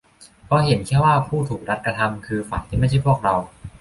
[0.45, 3.35] เพราะแค่เห็นว่าผู้ถูกรัฐกระทำคือฝ่ายที่ไม่ใช่พวกเรา